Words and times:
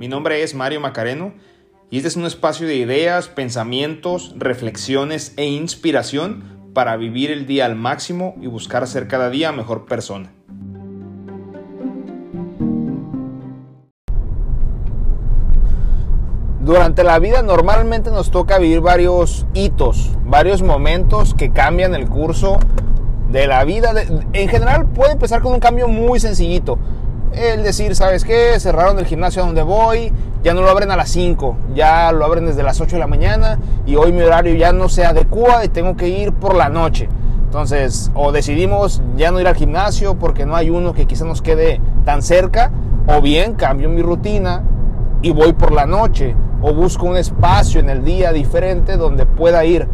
Mi 0.00 0.08
nombre 0.08 0.42
es 0.42 0.54
Mario 0.54 0.80
Macareno 0.80 1.34
y 1.90 1.98
este 1.98 2.08
es 2.08 2.16
un 2.16 2.24
espacio 2.24 2.66
de 2.66 2.74
ideas, 2.74 3.28
pensamientos, 3.28 4.34
reflexiones 4.38 5.34
e 5.36 5.44
inspiración 5.44 6.72
para 6.72 6.96
vivir 6.96 7.30
el 7.30 7.46
día 7.46 7.66
al 7.66 7.76
máximo 7.76 8.34
y 8.40 8.46
buscar 8.46 8.86
ser 8.86 9.08
cada 9.08 9.28
día 9.28 9.52
mejor 9.52 9.84
persona. 9.84 10.32
Durante 16.62 17.04
la 17.04 17.18
vida 17.18 17.42
normalmente 17.42 18.10
nos 18.10 18.30
toca 18.30 18.56
vivir 18.56 18.80
varios 18.80 19.44
hitos, 19.52 20.12
varios 20.24 20.62
momentos 20.62 21.34
que 21.34 21.52
cambian 21.52 21.94
el 21.94 22.08
curso 22.08 22.58
de 23.28 23.46
la 23.46 23.62
vida. 23.64 23.92
en 24.32 24.48
general 24.48 24.86
puede 24.86 25.12
empezar 25.12 25.42
con 25.42 25.52
un 25.52 25.60
cambio 25.60 25.88
muy 25.88 26.20
sencillito 26.20 26.78
el 27.32 27.62
decir, 27.62 27.94
¿sabes 27.94 28.24
qué? 28.24 28.58
Cerraron 28.58 28.98
el 28.98 29.06
gimnasio 29.06 29.44
donde 29.44 29.62
voy, 29.62 30.12
ya 30.42 30.54
no 30.54 30.62
lo 30.62 30.70
abren 30.70 30.90
a 30.90 30.96
las 30.96 31.10
5, 31.10 31.56
ya 31.74 32.10
lo 32.12 32.24
abren 32.24 32.46
desde 32.46 32.62
las 32.62 32.80
8 32.80 32.96
de 32.96 33.00
la 33.00 33.06
mañana 33.06 33.58
y 33.86 33.96
hoy 33.96 34.12
mi 34.12 34.22
horario 34.22 34.54
ya 34.54 34.72
no 34.72 34.88
se 34.88 35.04
adecua 35.04 35.64
y 35.64 35.68
tengo 35.68 35.96
que 35.96 36.08
ir 36.08 36.32
por 36.32 36.54
la 36.54 36.68
noche. 36.68 37.08
Entonces, 37.44 38.10
o 38.14 38.32
decidimos 38.32 39.02
ya 39.16 39.30
no 39.30 39.40
ir 39.40 39.48
al 39.48 39.56
gimnasio 39.56 40.14
porque 40.14 40.46
no 40.46 40.56
hay 40.56 40.70
uno 40.70 40.92
que 40.92 41.06
quizá 41.06 41.24
nos 41.24 41.42
quede 41.42 41.80
tan 42.04 42.22
cerca, 42.22 42.70
o 43.06 43.20
bien 43.20 43.54
cambio 43.54 43.88
mi 43.88 44.02
rutina 44.02 44.62
y 45.22 45.32
voy 45.32 45.52
por 45.52 45.72
la 45.72 45.86
noche, 45.86 46.36
o 46.62 46.72
busco 46.72 47.06
un 47.06 47.16
espacio 47.16 47.80
en 47.80 47.90
el 47.90 48.04
día 48.04 48.32
diferente 48.32 48.96
donde 48.96 49.26
pueda 49.26 49.64
ir. 49.64 49.88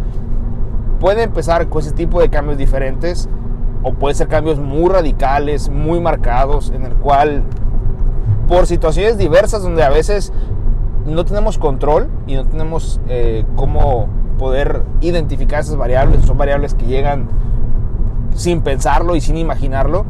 Puede 1.00 1.22
empezar 1.22 1.68
con 1.68 1.82
ese 1.82 1.92
tipo 1.92 2.20
de 2.20 2.28
cambios 2.28 2.58
diferentes 2.58 3.28
o 3.82 3.92
puede 3.92 4.14
ser 4.14 4.28
cambios 4.28 4.58
muy 4.58 4.90
radicales, 4.90 5.68
muy 5.68 6.00
marcados, 6.00 6.70
en 6.70 6.84
el 6.84 6.94
cual 6.94 7.44
por 8.48 8.66
situaciones 8.66 9.18
diversas 9.18 9.62
donde 9.62 9.82
a 9.82 9.90
veces 9.90 10.32
no 11.04 11.24
tenemos 11.24 11.58
control 11.58 12.08
y 12.26 12.34
no 12.34 12.44
tenemos 12.44 13.00
eh, 13.08 13.44
cómo 13.54 14.08
poder 14.38 14.82
identificar 15.00 15.60
esas 15.60 15.76
variables, 15.76 16.24
son 16.24 16.36
variables 16.36 16.74
que 16.74 16.86
llegan 16.86 17.28
sin 18.34 18.60
pensarlo 18.60 19.16
y 19.16 19.20
sin 19.20 19.36
imaginarlo, 19.36 20.04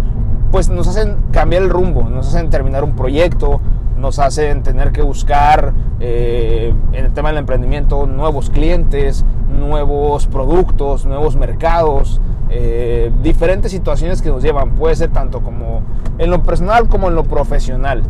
pues 0.50 0.68
nos 0.68 0.88
hacen 0.88 1.16
cambiar 1.32 1.62
el 1.62 1.70
rumbo, 1.70 2.04
nos 2.04 2.28
hacen 2.28 2.50
terminar 2.50 2.82
un 2.82 2.96
proyecto, 2.96 3.60
nos 3.96 4.18
hacen 4.18 4.62
tener 4.62 4.92
que 4.92 5.02
buscar 5.02 5.72
eh, 6.00 6.74
en 6.92 7.04
el 7.04 7.12
tema 7.12 7.28
del 7.28 7.38
emprendimiento 7.38 8.06
nuevos 8.06 8.50
clientes, 8.50 9.24
nuevos 9.48 10.26
productos, 10.26 11.06
nuevos 11.06 11.36
mercados, 11.36 12.20
eh, 12.48 13.10
diferentes 13.22 13.72
situaciones 13.72 14.22
que 14.22 14.30
nos 14.30 14.42
llevan, 14.42 14.74
puede 14.76 14.94
ser 14.94 15.10
tanto 15.12 15.40
como 15.40 15.82
en 16.18 16.30
lo 16.30 16.42
personal 16.42 16.88
como 16.88 17.08
en 17.08 17.14
lo 17.14 17.24
profesional, 17.24 18.04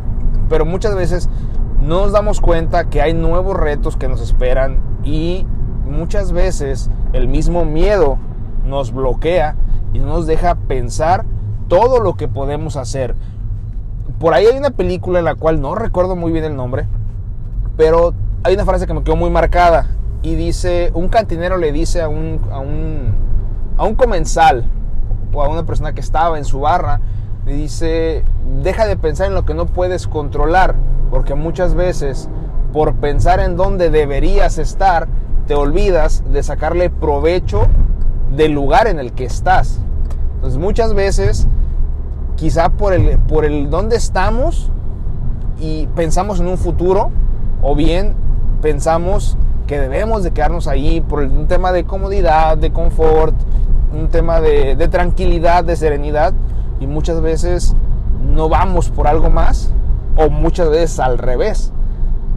pero 0.48 0.67
muchas 0.67 0.95
veces 0.95 1.31
no 1.81 2.03
nos 2.03 2.12
damos 2.12 2.41
cuenta 2.41 2.84
que 2.91 3.01
hay 3.01 3.14
nuevos 3.14 3.57
retos 3.57 3.97
que 3.97 4.09
nos 4.09 4.20
esperan 4.20 4.79
y 5.05 5.47
muchas 5.87 6.33
veces 6.33 6.91
el 7.12 7.29
mismo 7.29 7.64
miedo 7.64 8.19
nos 8.67 8.92
bloquea 8.92 9.57
y 9.92 10.01
no 10.01 10.07
nos 10.07 10.27
deja 10.27 10.55
pensar 10.55 11.25
todo 11.69 12.01
lo 12.01 12.14
que 12.14 12.29
podemos 12.29 12.77
hacer. 12.77 13.14
Por 14.19 14.34
ahí 14.34 14.47
hay 14.47 14.59
una 14.59 14.70
película 14.70 15.19
en 15.19 15.25
la 15.25 15.34
cual 15.34 15.61
no 15.61 15.75
recuerdo 15.75 16.17
muy 16.17 16.33
bien 16.33 16.45
el 16.45 16.57
nombre, 16.57 16.87
pero 17.77 18.14
hay 18.42 18.55
una 18.55 18.64
frase 18.64 18.87
que 18.87 18.95
me 18.95 19.03
quedó 19.03 19.17
muy 19.17 19.31
marcada 19.31 19.87
y 20.23 20.34
dice, 20.34 20.91
un 20.95 21.09
cantinero 21.09 21.57
le 21.57 21.73
dice 21.73 22.03
a 22.03 22.09
un, 22.09 22.41
a 22.51 22.59
un 22.59 23.25
a 23.77 23.84
un 23.84 23.94
comensal 23.94 24.64
o 25.32 25.42
a 25.42 25.48
una 25.48 25.64
persona 25.64 25.92
que 25.92 26.00
estaba 26.00 26.38
en 26.38 26.44
su 26.44 26.60
barra, 26.60 27.00
le 27.44 27.52
dice, 27.52 28.24
deja 28.62 28.86
de 28.86 28.96
pensar 28.96 29.28
en 29.28 29.34
lo 29.34 29.44
que 29.44 29.55
no 29.55 29.66
puedes 29.66 30.06
controlar, 30.06 30.74
porque 31.10 31.34
muchas 31.34 31.74
veces 31.74 32.28
por 32.72 32.94
pensar 32.96 33.41
en 33.41 33.56
dónde 33.56 33.91
deberías 33.91 34.58
estar, 34.58 35.08
te 35.46 35.55
olvidas 35.55 36.24
de 36.33 36.42
sacarle 36.42 36.90
provecho 36.90 37.68
del 38.34 38.52
lugar 38.52 38.86
en 38.89 38.98
el 38.98 39.12
que 39.12 39.24
estás. 39.24 39.78
Entonces 40.34 40.58
muchas 40.58 40.92
veces, 40.92 41.46
quizá 42.34 42.70
por 42.70 42.92
el, 42.92 43.18
por 43.20 43.45
el 43.45 43.70
dónde 43.70 43.96
estamos 43.96 44.70
y 45.61 45.86
pensamos 45.95 46.40
en 46.40 46.48
un 46.48 46.58
futuro, 46.58 47.11
o 47.62 47.74
bien 47.74 48.14
pensamos 48.61 49.39
que 49.67 49.78
debemos 49.78 50.22
de 50.22 50.33
quedarnos 50.33 50.68
ahí 50.68 51.01
por 51.01 51.20
un 51.20 51.46
tema 51.46 51.72
de 51.72 51.84
comodidad, 51.84 52.58
de 52.58 52.72
confort, 52.72 53.34
un 53.92 54.08
tema 54.08 54.41
de, 54.41 54.89
tranquilidad, 54.89 55.64
de 55.64 55.77
serenidad 55.77 56.35
y 56.80 56.86
muchas 56.86 57.20
veces 57.20 57.74
no 58.23 58.48
vamos 58.48 58.91
por 58.91 59.07
algo 59.07 59.30
más 59.30 59.70
o 60.17 60.29
muchas 60.29 60.70
veces 60.70 61.01
al 61.01 61.19
revés. 61.19 61.73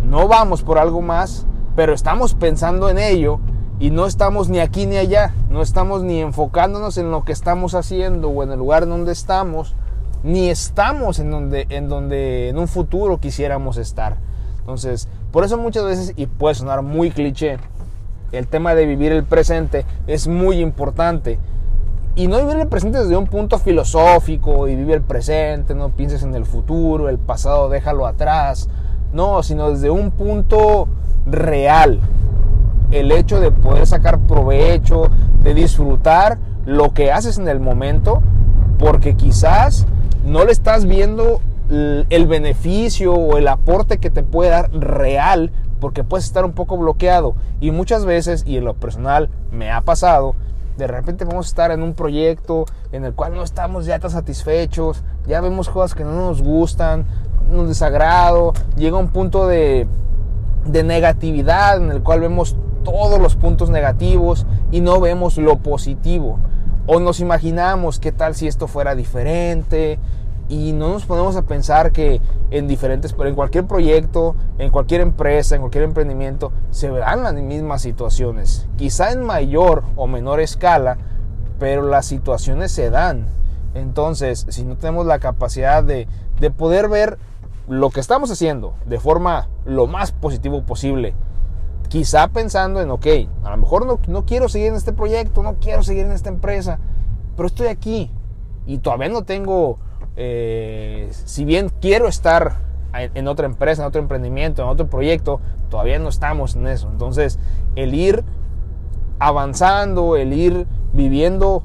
No 0.04 0.28
vamos 0.28 0.64
por 0.64 0.78
algo 0.78 1.02
más, 1.02 1.46
pero 1.76 1.94
estamos 1.94 2.34
pensando 2.34 2.90
en 2.90 2.98
ello 2.98 3.40
y 3.80 3.92
no 3.92 4.06
estamos 4.06 4.50
ni 4.50 4.60
aquí 4.60 4.86
ni 4.86 4.98
allá, 4.98 5.34
no 5.50 5.62
estamos 5.62 6.04
ni 6.04 6.20
enfocándonos 6.22 6.98
en 6.98 7.12
lo 7.12 7.24
que 7.24 7.32
estamos 7.32 7.76
haciendo 7.76 8.30
o 8.30 8.44
en 8.44 8.52
el 8.52 8.60
lugar 8.60 8.88
donde 8.88 9.12
estamos, 9.12 9.76
ni 10.24 10.50
estamos 10.50 11.20
en 11.20 11.32
donde 11.32 11.66
en 11.70 11.88
donde 11.88 12.50
en 12.50 12.58
un 12.58 12.68
futuro 12.68 13.20
quisiéramos 13.20 13.78
estar. 13.78 14.18
Entonces, 14.60 15.08
por 15.32 15.44
eso 15.44 15.58
muchas 15.58 15.86
veces 15.86 16.14
y 16.16 16.28
puede 16.28 16.56
sonar 16.56 16.82
muy 16.82 17.12
cliché, 17.12 17.58
el 18.32 18.48
tema 18.48 18.76
de 18.76 18.86
vivir 18.86 19.12
el 19.12 19.24
presente 19.24 19.86
es 20.08 20.28
muy 20.28 20.60
importante. 20.60 21.40
Y 22.16 22.28
no 22.28 22.38
vivir 22.38 22.58
el 22.58 22.68
presente 22.68 23.00
desde 23.00 23.16
un 23.16 23.28
punto 23.28 23.60
filosófico 23.60 24.68
y 24.68 24.76
vivir 24.76 24.96
el 24.96 25.02
presente, 25.02 25.74
no 25.76 25.90
pienses 25.90 26.24
en 26.24 26.36
el 26.36 26.46
futuro, 26.46 27.10
el 27.10 27.18
pasado 27.18 27.70
déjalo 27.70 28.06
atrás. 28.06 28.70
No, 29.14 29.42
sino 29.42 29.72
desde 29.72 29.90
un 29.90 30.12
punto 30.12 30.88
real. 31.26 32.00
El 32.92 33.12
hecho 33.12 33.40
de 33.40 33.52
poder 33.52 33.88
sacar 33.88 34.20
provecho, 34.20 35.10
de 35.42 35.54
disfrutar 35.54 36.38
lo 36.66 36.94
que 36.94 37.12
haces 37.12 37.38
en 37.38 37.48
el 37.48 37.60
momento, 37.60 38.22
porque 38.78 39.16
quizás 39.16 39.86
no 40.26 40.44
le 40.46 40.52
estás 40.52 40.86
viendo 40.86 41.42
el 41.70 42.28
beneficio 42.28 43.14
o 43.14 43.38
el 43.38 43.48
aporte 43.48 44.00
que 44.00 44.10
te 44.10 44.24
puede 44.24 44.50
dar 44.50 44.72
real 44.72 45.52
porque 45.80 46.04
puedes 46.04 46.26
estar 46.26 46.46
un 46.46 46.54
poco 46.54 46.78
bloqueado. 46.78 47.36
Y 47.60 47.72
muchas 47.72 48.06
veces, 48.06 48.44
y 48.46 48.58
en 48.58 48.66
lo 48.66 48.74
personal 48.74 49.30
me 49.52 49.72
ha 49.72 49.82
pasado, 49.82 50.36
de 50.78 50.88
repente 50.88 51.26
vamos 51.26 51.48
a 51.48 51.50
estar 51.50 51.72
en 51.72 51.84
un 51.84 51.94
proyecto 51.94 52.66
en 52.92 53.04
el 53.04 53.14
cual 53.14 53.34
no 53.34 53.44
estamos 53.44 53.86
ya 53.86 54.00
tan 54.00 54.12
satisfechos, 54.12 55.04
ya 55.28 55.42
vemos 55.42 55.70
cosas 55.70 55.94
que 55.94 56.04
no 56.04 56.14
nos 56.14 56.42
gustan, 56.42 57.06
un 57.52 57.68
desagrado, 57.68 58.54
llega 58.78 58.98
un 58.98 59.10
punto 59.10 59.48
de, 59.48 59.88
de 60.66 60.84
negatividad 60.84 61.78
en 61.78 61.92
el 61.92 62.02
cual 62.02 62.22
vemos 62.22 62.56
todos 62.84 63.20
los 63.20 63.36
puntos 63.36 63.70
negativos 63.70 64.46
y 64.72 64.82
no 64.82 65.00
vemos 65.00 65.38
lo 65.38 65.58
positivo. 65.58 66.40
O 66.88 67.00
nos 67.00 67.20
imaginamos 67.20 68.00
qué 68.00 68.12
tal 68.12 68.34
si 68.34 68.48
esto 68.48 68.68
fuera 68.68 68.96
diferente, 68.96 70.00
y 70.50 70.74
no 70.74 70.90
nos 70.90 71.06
ponemos 71.06 71.36
a 71.36 71.44
pensar 71.44 71.92
que 71.92 72.20
en 72.50 72.68
diferentes, 72.68 73.16
en 73.18 73.36
cualquier 73.36 73.68
proyecto, 73.68 74.36
en 74.58 74.72
cualquier 74.72 75.02
empresa, 75.02 75.56
en 75.56 75.62
cualquier 75.62 75.84
emprendimiento, 75.84 76.52
se 76.72 76.90
verán 76.90 77.24
las 77.24 77.36
mismas 77.36 77.84
situaciones. 77.84 78.68
Quizá 78.76 79.12
en 79.12 79.24
mayor 79.24 79.84
o 79.96 80.08
menor 80.08 80.40
escala, 80.40 80.98
pero 81.60 81.84
las 81.84 82.08
situaciones 82.08 82.72
se 82.72 82.90
dan. 82.90 83.28
Entonces, 83.76 84.48
si 84.50 84.66
no 84.66 84.76
tenemos 84.76 85.06
la 85.06 85.20
capacidad 85.20 85.84
de, 85.84 86.08
de 86.40 86.50
poder 86.50 86.90
ver 86.90 87.20
lo 87.68 87.92
que 87.92 88.00
estamos 88.00 88.32
haciendo 88.32 88.74
de 88.86 89.00
forma 89.00 89.48
lo 89.66 89.86
más 89.86 90.12
positivo 90.12 90.64
posible, 90.64 91.14
quizá 91.90 92.28
pensando 92.30 92.82
en, 92.82 92.90
ok, 92.90 93.06
a 93.44 93.52
lo 93.52 93.58
mejor 93.58 93.86
no, 93.86 94.00
no 94.08 94.26
quiero 94.26 94.50
seguir 94.50 94.70
en 94.70 94.76
este 94.76 94.94
proyecto, 94.94 95.44
no 95.44 95.56
quiero 95.56 95.84
seguir 95.84 96.08
en 96.08 96.12
esta 96.12 96.30
empresa, 96.30 96.80
pero 97.36 97.46
estoy 97.46 97.68
aquí 97.68 98.12
y 98.66 98.80
todavía 98.80 99.10
no 99.10 99.24
tengo 99.24 99.78
eh, 100.16 101.10
si 101.12 101.46
bien 101.46 101.72
quiero 101.82 102.08
estar 102.08 102.58
en 102.94 103.28
otra 103.28 103.46
empresa, 103.46 103.84
en 103.84 103.88
otro 103.88 104.02
emprendimiento, 104.02 104.64
en 104.64 104.68
otro 104.68 104.88
proyecto, 104.88 105.40
todavía 105.70 106.00
no 106.00 106.10
estamos 106.10 106.56
en 106.56 106.68
eso. 106.68 106.90
Entonces, 106.92 107.40
el 107.76 107.94
ir 107.94 108.24
avanzando, 109.20 110.16
el 110.16 110.34
ir 110.34 110.66
viviendo 110.94 111.64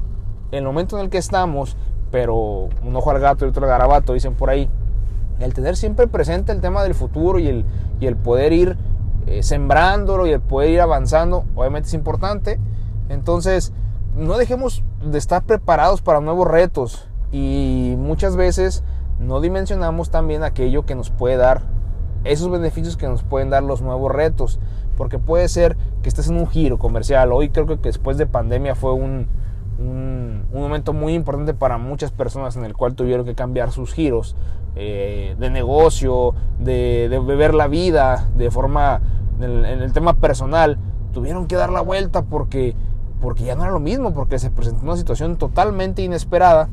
el 0.51 0.63
momento 0.63 0.97
en 0.97 1.05
el 1.05 1.09
que 1.09 1.17
estamos, 1.17 1.77
pero 2.11 2.69
un 2.83 2.95
ojo 2.95 3.11
al 3.11 3.19
gato 3.19 3.45
y 3.45 3.49
otro 3.49 3.63
al 3.63 3.69
garabato, 3.69 4.13
dicen 4.13 4.35
por 4.35 4.49
ahí, 4.49 4.69
el 5.39 5.53
tener 5.53 5.75
siempre 5.75 6.07
presente 6.07 6.51
el 6.51 6.61
tema 6.61 6.83
del 6.83 6.93
futuro 6.93 7.39
y 7.39 7.47
el, 7.47 7.65
y 7.99 8.07
el 8.07 8.15
poder 8.15 8.53
ir 8.53 8.77
eh, 9.27 9.43
sembrándolo 9.43 10.27
y 10.27 10.31
el 10.31 10.41
poder 10.41 10.69
ir 10.69 10.81
avanzando, 10.81 11.45
obviamente 11.55 11.87
es 11.87 11.93
importante. 11.93 12.59
Entonces, 13.09 13.73
no 14.15 14.37
dejemos 14.37 14.83
de 15.03 15.17
estar 15.17 15.43
preparados 15.43 16.01
para 16.01 16.21
nuevos 16.21 16.47
retos. 16.47 17.07
Y 17.31 17.95
muchas 17.97 18.35
veces 18.35 18.83
no 19.19 19.41
dimensionamos 19.41 20.09
también 20.09 20.43
aquello 20.43 20.85
que 20.85 20.95
nos 20.95 21.09
puede 21.09 21.37
dar, 21.37 21.61
esos 22.23 22.49
beneficios 22.49 22.97
que 22.97 23.07
nos 23.07 23.23
pueden 23.23 23.49
dar 23.49 23.63
los 23.63 23.81
nuevos 23.81 24.11
retos. 24.11 24.59
Porque 24.97 25.19
puede 25.19 25.49
ser 25.49 25.77
que 26.01 26.09
estés 26.09 26.29
en 26.29 26.37
un 26.37 26.47
giro 26.47 26.79
comercial. 26.79 27.31
Hoy 27.33 27.49
creo 27.49 27.67
que 27.67 27.75
después 27.75 28.17
de 28.17 28.27
pandemia 28.27 28.75
fue 28.75 28.93
un, 28.93 29.27
un, 29.79 30.45
momento 30.53 30.93
muy 30.93 31.13
importante 31.13 31.53
para 31.53 31.77
muchas 31.77 32.11
personas 32.11 32.55
en 32.55 32.65
el 32.65 32.73
cual 32.73 32.95
tuvieron 32.95 33.25
que 33.25 33.35
cambiar 33.35 33.71
sus 33.71 33.93
giros 33.93 34.35
eh, 34.75 35.35
de 35.37 35.49
negocio, 35.49 36.33
de, 36.59 37.07
de, 37.09 37.19
ver 37.19 37.53
la 37.53 37.67
vida 37.67 38.29
de 38.35 38.51
forma, 38.51 39.01
en 39.39 39.65
el, 39.65 39.93
tema 39.93 40.15
personal, 40.15 40.77
tuvieron 41.13 41.47
que 41.47 41.55
dar 41.55 41.71
la 41.71 41.81
vuelta 41.81 42.23
porque, 42.23 42.75
porque 43.21 43.43
ya 43.43 43.55
no 43.55 43.63
era 43.63 43.71
lo 43.71 43.79
mismo, 43.79 44.13
porque 44.13 44.39
se 44.39 44.49
presentó 44.49 44.83
una 44.83 44.97
situación 44.97 45.37
totalmente 45.37 46.01
inesperada 46.01 46.69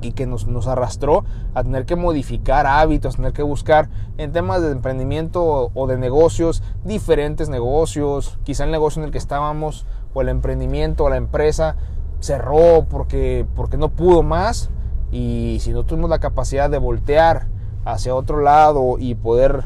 y 0.00 0.12
que 0.12 0.26
nos, 0.26 0.46
nos, 0.46 0.66
arrastró 0.66 1.24
a 1.54 1.62
tener 1.62 1.84
que 1.84 1.96
modificar 1.96 2.66
hábitos, 2.66 3.16
tener 3.16 3.32
que 3.32 3.42
buscar 3.42 3.88
en 4.16 4.32
temas 4.32 4.62
de 4.62 4.70
emprendimiento 4.70 5.70
o 5.74 5.86
de 5.86 5.98
negocios, 5.98 6.62
diferentes 6.84 7.48
negocios, 7.48 8.38
quizá 8.44 8.64
el 8.64 8.70
negocio 8.70 9.00
en 9.02 9.06
el 9.06 9.12
que 9.12 9.18
estábamos 9.18 9.86
o 10.14 10.20
el 10.20 10.28
emprendimiento 10.28 11.04
o 11.04 11.10
la 11.10 11.16
empresa 11.16 11.76
cerró 12.20 12.86
porque, 12.88 13.46
porque 13.54 13.76
no 13.76 13.90
pudo 13.90 14.22
más 14.22 14.70
y 15.10 15.58
si 15.60 15.72
no 15.72 15.84
tuvimos 15.84 16.10
la 16.10 16.18
capacidad 16.18 16.68
de 16.68 16.78
voltear 16.78 17.46
hacia 17.84 18.14
otro 18.14 18.40
lado 18.40 18.96
y 18.98 19.14
poder 19.14 19.62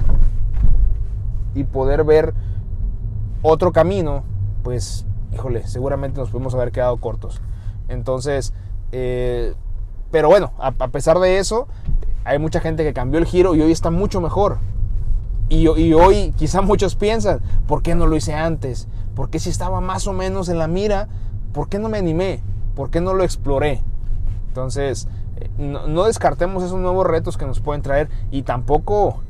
y 1.55 1.65
poder 1.65 2.05
ver 2.05 2.35
otro 3.43 3.73
camino, 3.73 4.23
pues 4.63 5.05
híjole, 5.33 5.67
seguramente 5.67 6.21
nos 6.21 6.31
pudimos 6.31 6.55
haber 6.55 6.73
quedado 6.73 6.97
cortos. 6.99 7.41
Entonces, 7.89 8.55
eh, 8.93 9.55
pero 10.13 10.29
bueno, 10.29 10.53
a, 10.59 10.71
pesar 10.71 11.19
de 11.19 11.39
eso, 11.39 11.67
hay 12.25 12.39
mucha 12.39 12.61
gente 12.61 12.85
que 12.85 12.93
cambió 12.93 13.19
el 13.19 13.25
giro 13.25 13.55
y 13.55 13.63
hoy 13.63 13.73
está 13.73 13.91
mucho 13.91 14.21
mejor. 14.21 14.59
Y, 15.49 15.67
hoy 15.67 16.33
quizá 16.37 16.61
muchos 16.63 16.95
piensan, 16.95 17.41
¿por 17.67 17.83
qué 17.83 17.95
no 17.95 18.07
lo 18.07 18.15
hice 18.15 18.35
antes? 18.35 18.87
¿Por 19.17 19.31
qué 19.31 19.39
si 19.39 19.49
estaba 19.49 19.81
más 19.81 20.07
o 20.07 20.13
menos 20.13 20.51
en 20.51 20.59
la 20.59 20.69
mira, 20.69 21.09
¿por 21.53 21.69
qué 21.69 21.79
no 21.79 21.89
me 21.89 21.99
animé? 21.99 22.43
¿Por 22.77 22.91
qué 22.91 23.01
no 23.01 23.15
lo 23.15 23.25
exploré? 23.25 23.83
Entonces, 24.49 25.09
eh, 25.39 25.49
no, 25.59 26.05
descartemos 26.05 26.63
esos 26.63 26.79
nuevos 26.79 27.07
retos 27.07 27.39
que 27.39 27.47
nos 27.47 27.61
pueden 27.61 27.81
traer 27.81 28.11
y 28.31 28.43
tampoco 28.43 29.23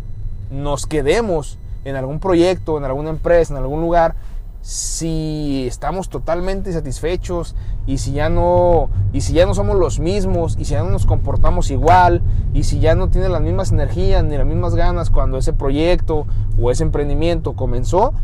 nos 0.50 0.86
quedemos 0.86 1.58
en 1.84 1.94
algún 1.94 2.18
proyecto, 2.18 2.76
en 2.76 2.84
alguna 2.84 3.10
empresa, 3.10 3.54
en 3.54 3.58
algún 3.58 3.80
lugar, 3.80 4.16
si 4.62 5.66
estamos 5.66 6.08
totalmente 6.08 6.72
satisfechos 6.72 7.56
y 7.84 7.98
si 7.98 8.12
ya 8.12 8.28
no 8.28 8.88
y 9.12 9.22
si 9.22 9.32
ya 9.32 9.44
no 9.44 9.54
somos 9.54 9.76
los 9.76 9.98
mismos 9.98 10.56
y 10.56 10.64
si 10.64 10.72
ya 10.72 10.84
no 10.84 10.90
nos 10.90 11.04
comportamos 11.04 11.72
igual 11.72 12.22
y 12.54 12.62
si 12.62 12.78
ya 12.78 12.94
no 12.94 13.08
tiene 13.08 13.28
las 13.28 13.42
mismas 13.42 13.72
energías 13.72 14.22
ni 14.22 14.36
las 14.36 14.46
mismas 14.46 14.76
ganas 14.76 15.10
cuando 15.10 15.36
ese 15.36 15.52
proyecto 15.52 16.26
o 16.60 16.70
ese 16.70 16.84
emprendimiento 16.84 17.54
comenzó, 17.54 18.14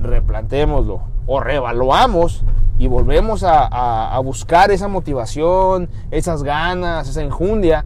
replantémoslo 0.00 1.02
o 1.26 1.40
reevaluamos 1.40 2.44
y 2.78 2.86
volvemos 2.86 3.44
a, 3.44 4.18
buscar 4.24 4.70
esa 4.70 4.88
motivación, 4.88 5.88
esas 6.10 6.42
ganas, 6.42 7.08
esa 7.08 7.22
enjundia, 7.22 7.84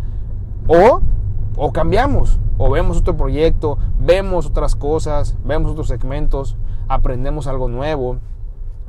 o, 0.67 1.01
o 1.57 1.73
cambiamos, 1.73 2.39
o 2.57 2.71
vemos 2.71 2.99
otro 2.99 3.17
proyecto, 3.17 3.79
vemos 3.99 4.47
otras 4.47 4.75
cosas, 4.75 5.37
vemos 5.45 5.73
otros 5.73 5.89
segmentos, 5.89 6.57
aprendemos 6.89 7.47
algo 7.47 7.69
nuevo. 7.69 8.19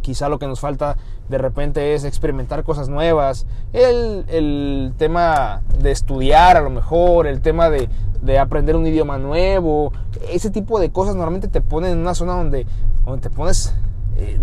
Quizá 0.01 0.29
lo 0.29 0.39
que 0.39 0.47
nos 0.47 0.59
falta 0.59 0.97
de 1.27 1.37
repente 1.37 1.93
es 1.93 2.05
experimentar 2.05 2.63
cosas 2.63 2.89
nuevas. 2.89 3.45
El, 3.73 4.25
el 4.29 4.93
tema 4.97 5.61
de 5.79 5.91
estudiar 5.91 6.57
a 6.57 6.61
lo 6.61 6.69
mejor, 6.69 7.27
el 7.27 7.41
tema 7.41 7.69
de, 7.69 7.89
de, 8.21 8.39
aprender 8.39 8.75
un 8.75 8.87
idioma 8.87 9.17
nuevo. 9.17 9.91
Ese 10.31 10.49
tipo 10.49 10.79
de 10.79 10.91
cosas 10.91 11.15
normalmente 11.15 11.47
te 11.47 11.61
ponen 11.61 11.91
en 11.91 11.97
una 11.99 12.15
zona 12.15 12.33
donde, 12.33 12.65
donde 13.05 13.21
te 13.21 13.29
pones 13.29 13.75
eh, 14.15 14.39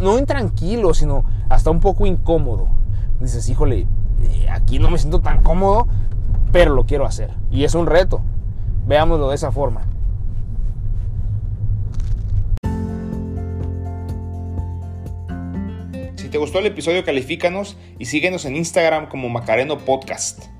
no 0.00 0.18
intranquilo, 0.18 0.94
sino 0.94 1.24
hasta 1.48 1.70
un 1.70 1.80
poco 1.80 2.06
incómodo. 2.06 2.68
Dices, 3.20 3.48
híjole, 3.48 3.86
eh, 4.22 4.50
aquí 4.50 4.78
no 4.78 4.90
me 4.90 4.98
siento 4.98 5.20
tan 5.20 5.42
cómodo, 5.42 5.88
pero 6.52 6.74
lo 6.74 6.84
quiero 6.84 7.06
hacer. 7.06 7.32
Y 7.50 7.64
es 7.64 7.74
un 7.74 7.86
reto. 7.86 8.20
Veámoslo 8.86 9.30
de 9.30 9.34
esa 9.34 9.50
forma. 9.50 9.82
Te 16.36 16.40
gustó 16.40 16.58
el 16.58 16.66
episodio, 16.66 17.02
califícanos 17.02 17.78
y 17.98 18.04
síguenos 18.04 18.44
en 18.44 18.56
Instagram 18.56 19.08
como 19.08 19.30
Macareno 19.30 19.78
Podcast. 19.78 20.55